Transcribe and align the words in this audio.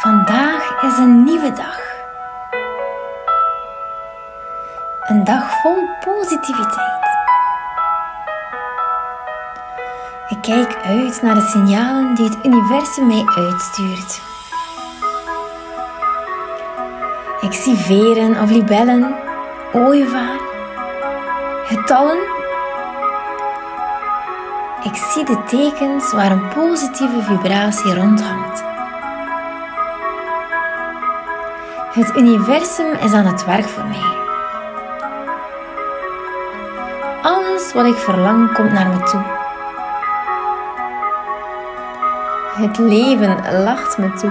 Vandaag 0.00 0.82
is 0.82 0.98
een 0.98 1.24
nieuwe 1.24 1.52
dag. 1.52 1.80
Een 5.00 5.24
dag 5.24 5.60
vol 5.60 5.88
positiviteit. 6.04 7.04
Ik 10.28 10.40
kijk 10.40 10.76
uit 10.84 11.22
naar 11.22 11.34
de 11.34 11.40
signalen 11.40 12.14
die 12.14 12.24
het 12.24 12.38
universum 12.44 13.06
mij 13.06 13.24
uitstuurt. 13.36 14.20
Ik 17.40 17.52
zie 17.52 17.76
veren 17.76 18.42
of 18.42 18.50
libellen, 18.50 19.16
ooievaar, 19.72 20.40
getallen. 21.64 22.18
Ik 24.82 24.96
zie 24.96 25.24
de 25.24 25.42
tekens 25.46 26.12
waar 26.12 26.30
een 26.30 26.48
positieve 26.48 27.22
vibratie 27.22 27.94
rondhangt. 27.94 28.68
Het 31.90 32.16
universum 32.16 32.92
is 32.92 33.12
aan 33.12 33.26
het 33.26 33.44
werk 33.44 33.68
voor 33.68 33.84
mij. 33.84 34.18
Alles 37.22 37.72
wat 37.72 37.86
ik 37.86 37.94
verlang 37.94 38.52
komt 38.54 38.72
naar 38.72 38.88
me 38.88 39.02
toe. 39.02 39.22
Het 42.64 42.78
leven 42.78 43.62
lacht 43.64 43.98
me 43.98 44.12
toe. 44.12 44.30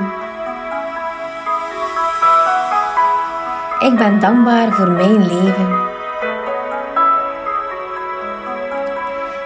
Ik 3.90 3.98
ben 3.98 4.20
dankbaar 4.20 4.72
voor 4.72 4.92
mijn 4.92 5.28
leven. 5.28 5.88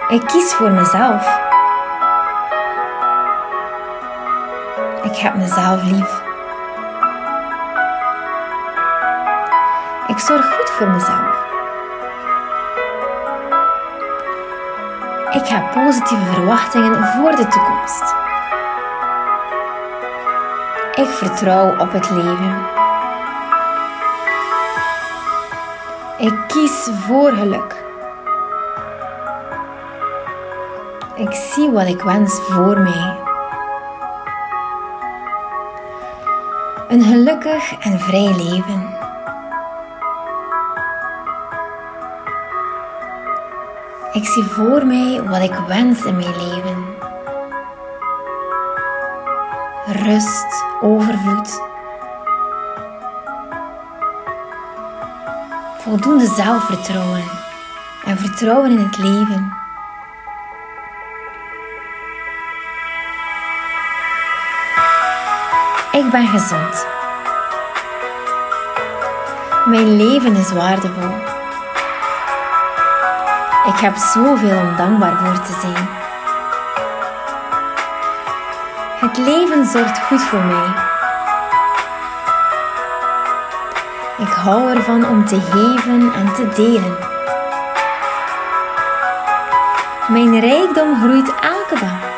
Ik 0.08 0.26
kies 0.26 0.52
voor 0.52 0.70
mezelf. 0.70 1.38
Ik 5.02 5.16
heb 5.16 5.34
mezelf 5.34 5.82
lief. 5.82 6.33
Ik 10.06 10.18
zorg 10.18 10.54
goed 10.54 10.70
voor 10.70 10.90
mezelf. 10.90 11.42
Ik 15.32 15.46
heb 15.46 15.70
positieve 15.72 16.24
verwachtingen 16.32 17.04
voor 17.04 17.30
de 17.30 17.46
toekomst. 17.48 18.14
Ik 20.94 21.08
vertrouw 21.08 21.78
op 21.78 21.92
het 21.92 22.10
leven. 22.10 22.66
Ik 26.16 26.34
kies 26.48 26.88
voor 27.06 27.32
geluk. 27.32 27.84
Ik 31.14 31.32
zie 31.32 31.70
wat 31.70 31.86
ik 31.86 32.02
wens 32.02 32.40
voor 32.40 32.78
mij. 32.78 33.16
Een 36.88 37.02
gelukkig 37.02 37.78
en 37.78 38.00
vrij 38.00 38.34
leven. 38.36 38.93
Ik 44.14 44.26
zie 44.26 44.44
voor 44.44 44.86
mij 44.86 45.22
wat 45.22 45.42
ik 45.42 45.54
wens 45.66 46.04
in 46.04 46.16
mijn 46.16 46.36
leven. 46.36 46.84
Rust, 49.86 50.64
overvloed. 50.80 51.60
Voldoende 55.78 56.26
zelfvertrouwen 56.26 57.22
en 58.04 58.18
vertrouwen 58.18 58.70
in 58.70 58.78
het 58.78 58.98
leven. 58.98 59.52
Ik 65.92 66.10
ben 66.10 66.26
gezond. 66.26 66.86
Mijn 69.64 69.96
leven 69.96 70.36
is 70.36 70.52
waardevol. 70.52 71.33
Ik 73.66 73.80
heb 73.80 73.96
zoveel 73.96 74.58
om 74.58 74.76
dankbaar 74.76 75.16
voor 75.16 75.44
te 75.44 75.52
zijn. 75.60 75.88
Het 79.00 79.18
leven 79.18 79.66
zorgt 79.66 79.98
goed 79.98 80.22
voor 80.22 80.44
mij. 80.44 80.66
Ik 84.18 84.32
hou 84.32 84.74
ervan 84.74 85.08
om 85.08 85.24
te 85.24 85.40
geven 85.40 86.12
en 86.12 86.32
te 86.32 86.48
delen. 86.54 86.96
Mijn 90.08 90.40
rijkdom 90.40 91.00
groeit 91.00 91.34
elke 91.40 91.80
dag. 91.80 92.12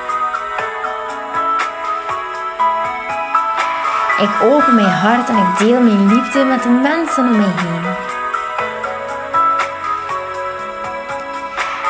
Ik 4.19 4.43
open 4.43 4.75
mijn 4.75 4.93
hart 4.93 5.29
en 5.29 5.37
ik 5.37 5.59
deel 5.59 5.81
mijn 5.81 6.15
liefde 6.15 6.45
met 6.45 6.63
de 6.63 6.69
mensen 6.69 7.25
om 7.25 7.37
mij 7.37 7.53
heen. 7.57 7.96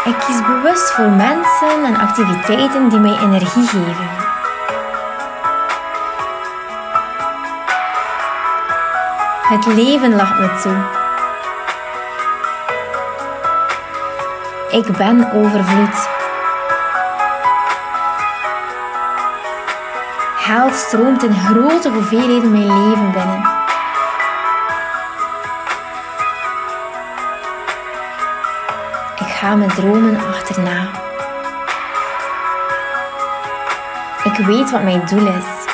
Ik 0.07 0.19
kies 0.19 0.43
bewust 0.47 0.93
voor 0.93 1.09
mensen 1.09 1.85
en 1.85 1.97
activiteiten 1.97 2.89
die 2.89 2.99
mij 2.99 3.19
energie 3.19 3.67
geven. 3.67 4.09
Het 9.49 9.67
leven 9.67 10.17
lacht 10.17 10.39
me 10.39 10.61
toe. 10.63 10.77
Ik 14.81 14.97
ben 14.97 15.33
overvloed. 15.33 16.09
Geld 20.37 20.75
stroomt 20.75 21.23
in 21.23 21.35
grote 21.35 21.89
hoeveelheden 21.89 22.53
mijn 22.53 22.67
leven 22.67 23.13
binnen. 23.13 23.56
Ga 29.47 29.57
mijn 29.57 29.71
dromen 29.71 30.19
achterna. 30.29 30.91
Ik 34.25 34.47
weet 34.47 34.71
wat 34.71 34.83
mijn 34.83 35.07
doel 35.07 35.27
is. 35.27 35.65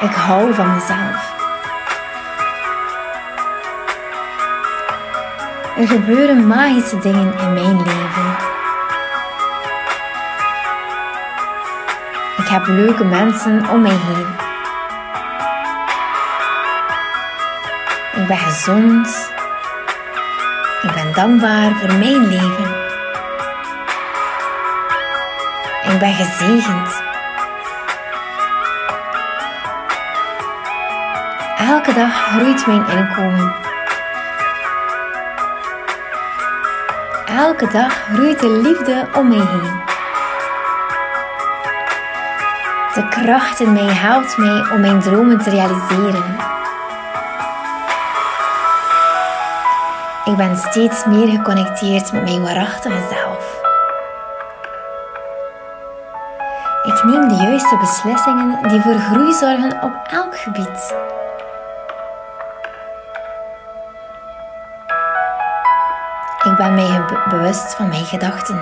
Ik 0.00 0.14
hou 0.14 0.54
van 0.54 0.74
mezelf. 0.74 1.34
Er 5.76 5.88
gebeuren 5.88 6.46
magische 6.46 6.98
dingen 6.98 7.38
in 7.38 7.52
mijn 7.52 7.76
leven. 7.76 8.36
Ik 12.36 12.48
heb 12.48 12.66
leuke 12.66 13.04
mensen 13.04 13.68
om 13.70 13.80
mij 13.80 13.96
heen. 13.96 14.26
Ik 18.22 18.26
ben 18.26 18.38
gezond. 18.38 19.34
Ik 20.86 20.92
ben 20.92 21.12
dankbaar 21.12 21.74
voor 21.74 21.94
mijn 21.94 22.26
leven. 22.26 22.74
Ik 25.92 25.98
ben 25.98 26.14
gezegend. 26.14 27.02
Elke 31.58 31.92
dag 31.94 32.12
groeit 32.12 32.66
mijn 32.66 32.86
inkomen. 32.86 33.54
Elke 37.26 37.68
dag 37.72 37.92
groeit 37.92 38.40
de 38.40 38.50
liefde 38.50 39.06
om 39.14 39.28
mij 39.28 39.46
heen. 39.46 39.80
De 42.94 43.08
kracht 43.08 43.60
in 43.60 43.72
mij 43.72 43.94
helpt 43.94 44.36
mij 44.36 44.70
om 44.72 44.80
mijn 44.80 45.00
dromen 45.00 45.38
te 45.38 45.50
realiseren. 45.50 46.55
Ik 50.26 50.36
ben 50.36 50.56
steeds 50.56 51.04
meer 51.04 51.28
geconnecteerd 51.28 52.12
met 52.12 52.22
mijn 52.22 52.42
waarachtige 52.42 53.08
zelf. 53.10 53.60
Ik 56.82 57.04
neem 57.04 57.28
de 57.28 57.34
juiste 57.34 57.76
beslissingen 57.76 58.68
die 58.68 58.80
voor 58.80 58.94
groei 58.94 59.32
zorgen 59.32 59.82
op 59.82 59.92
elk 60.10 60.38
gebied. 60.38 60.94
Ik 66.44 66.56
ben 66.56 66.74
mij 66.74 67.04
bewust 67.28 67.74
van 67.74 67.88
mijn 67.88 68.04
gedachten. 68.04 68.58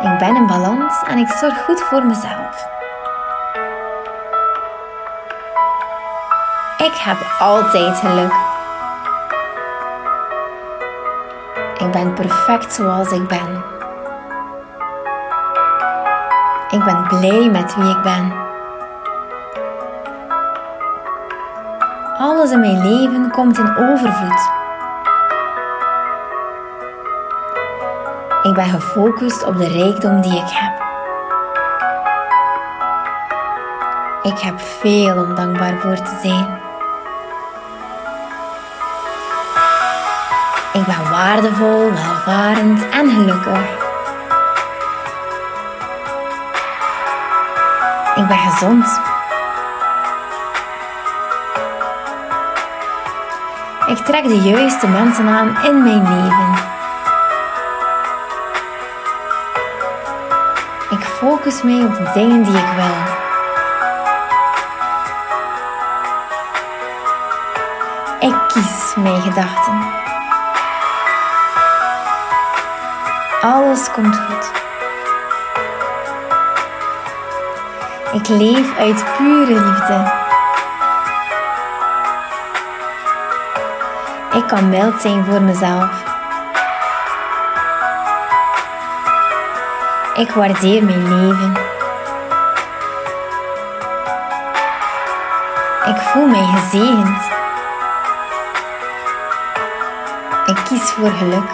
Ik 0.00 0.18
ben 0.18 0.36
in 0.36 0.46
balans 0.46 1.02
en 1.08 1.18
ik 1.18 1.28
zorg 1.28 1.64
goed 1.64 1.80
voor 1.80 2.06
mezelf. 2.06 2.81
Ik 6.82 6.94
heb 6.94 7.16
altijd 7.38 7.98
geluk. 7.98 8.32
Ik 11.78 11.90
ben 11.90 12.14
perfect 12.14 12.72
zoals 12.72 13.10
ik 13.10 13.28
ben. 13.28 13.64
Ik 16.70 16.84
ben 16.84 17.06
blij 17.08 17.50
met 17.50 17.74
wie 17.74 17.90
ik 17.90 18.02
ben. 18.02 18.32
Alles 22.18 22.50
in 22.50 22.60
mijn 22.60 22.88
leven 22.88 23.30
komt 23.30 23.58
in 23.58 23.76
overvloed. 23.76 24.50
Ik 28.42 28.54
ben 28.54 28.68
gefocust 28.68 29.44
op 29.44 29.56
de 29.56 29.68
rijkdom 29.68 30.20
die 30.20 30.36
ik 30.36 30.48
heb. 30.48 30.80
Ik 34.22 34.38
heb 34.38 34.60
veel 34.60 35.16
om 35.16 35.34
dankbaar 35.34 35.78
voor 35.78 35.96
te 35.96 36.18
zijn. 36.22 36.61
Ik 40.72 40.84
ben 40.86 41.10
waardevol, 41.10 41.92
welvarend 41.92 42.88
en 42.88 43.10
gelukkig. 43.10 43.60
Ik 48.14 48.26
ben 48.26 48.38
gezond. 48.38 49.00
Ik 53.86 53.96
trek 53.96 54.22
de 54.22 54.40
juiste 54.40 54.88
mensen 54.88 55.28
aan 55.28 55.64
in 55.64 55.82
mijn 55.82 56.02
leven. 56.02 56.54
Ik 60.90 61.04
focus 61.04 61.62
mij 61.62 61.84
op 61.84 61.96
de 61.96 62.10
dingen 62.14 62.42
die 62.42 62.56
ik 62.56 62.72
wil. 62.76 63.20
Ik 68.30 68.48
kies 68.48 68.94
mijn 68.96 69.22
gedachten. 69.22 70.02
Alles 73.42 73.90
komt 73.90 74.16
goed. 74.16 74.50
Ik 78.12 78.28
leef 78.28 78.78
uit 78.78 79.04
pure 79.16 79.60
liefde. 79.60 80.12
Ik 84.32 84.46
kan 84.46 84.68
mild 84.68 85.00
zijn 85.00 85.24
voor 85.24 85.42
mezelf. 85.42 86.02
Ik 90.14 90.30
waardeer 90.30 90.84
mijn 90.84 91.08
leven. 91.08 91.52
Ik 95.86 95.96
voel 95.96 96.26
mij 96.26 96.44
gezegend. 96.44 97.30
Ik 100.46 100.64
kies 100.64 100.90
voor 100.90 101.10
geluk, 101.10 101.50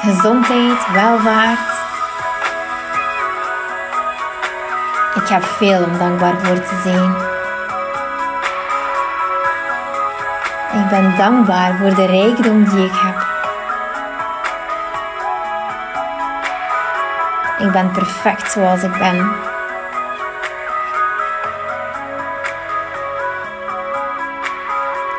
gezondheid, 0.00 0.92
welvaart. 0.92 1.78
Ik 5.14 5.28
heb 5.28 5.44
veel 5.44 5.84
om 5.84 5.98
dankbaar 5.98 6.34
voor 6.42 6.60
te 6.60 6.80
zijn. 6.82 7.14
Ik 10.82 10.88
ben 10.88 11.16
dankbaar 11.16 11.76
voor 11.76 11.94
de 11.94 12.06
rijkdom 12.06 12.64
die 12.64 12.84
ik 12.84 12.92
heb. 12.92 13.28
Ik 17.58 17.72
ben 17.72 17.90
perfect 17.90 18.52
zoals 18.52 18.82
ik 18.82 18.98
ben. 18.98 19.32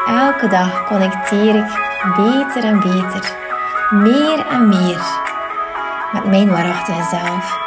Elke 0.07 0.47
dag 0.47 0.85
connecteer 0.85 1.55
ik 1.55 1.71
beter 2.15 2.63
en 2.63 2.79
beter, 2.79 3.50
meer 3.91 4.45
en 4.47 4.67
meer 4.67 5.01
met 6.11 6.25
mijn 6.25 6.51
waarachtige 6.51 7.03
zelf. 7.03 7.59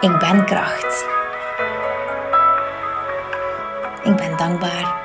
Ik 0.00 0.18
ben 0.18 0.44
kracht. 0.44 1.06
Ik 4.02 4.16
ben 4.16 4.36
dankbaar. 4.36 5.02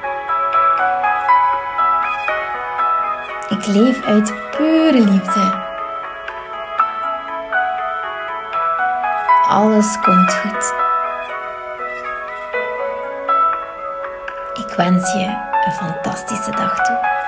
Ik 3.50 3.66
leef 3.66 4.06
uit 4.06 4.34
pure 4.58 5.00
liefde. 5.00 5.68
Alles 9.48 10.00
komt 10.00 10.34
goed. 10.34 10.74
Ik 14.54 14.74
wens 14.76 15.14
je 15.14 15.26
een 15.66 15.72
fantastische 15.72 16.52
dag 16.52 16.76
toe. 16.76 17.19